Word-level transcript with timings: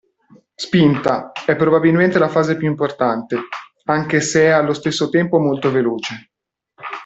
Spinta: 0.55 1.31
è 1.45 1.55
probabilmente 1.55 2.17
la 2.17 2.27
fase 2.27 2.57
più 2.57 2.67
importante, 2.67 3.37
anche 3.83 4.19
se 4.19 4.45
è 4.45 4.47
allo 4.47 4.73
stesso 4.73 5.09
tempo 5.09 5.37
molto 5.37 5.69
veloce. 5.69 6.31